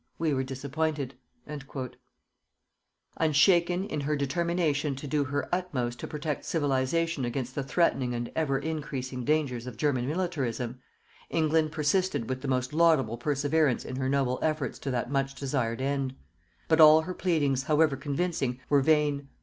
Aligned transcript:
We 0.17 0.33
were 0.33 0.43
disappointed._" 0.43 1.93
Unshaken 3.19 3.83
in 3.85 4.01
her 4.01 4.15
determination 4.15 4.95
to 4.95 5.05
do 5.05 5.25
her 5.25 5.47
utmost 5.53 5.99
to 5.99 6.07
protect 6.07 6.43
Civilization 6.43 7.23
against 7.23 7.53
the 7.53 7.61
threatening 7.61 8.15
and 8.15 8.31
ever 8.35 8.57
increasing 8.57 9.23
dangers 9.23 9.67
of 9.67 9.77
German 9.77 10.07
militarism, 10.07 10.79
England 11.29 11.71
persisted 11.71 12.27
with 12.27 12.41
the 12.41 12.47
most 12.47 12.73
laudable 12.73 13.19
perseverance 13.19 13.85
in 13.85 13.97
her 13.97 14.09
noble 14.09 14.39
efforts 14.41 14.79
to 14.79 14.89
that 14.89 15.11
much 15.11 15.35
desired 15.35 15.81
end. 15.81 16.15
But 16.67 16.81
all 16.81 17.01
her 17.01 17.13
pleadings, 17.13 17.61
however 17.65 17.95
convincing, 17.95 18.59
were 18.69 18.81
vain. 18.81 19.27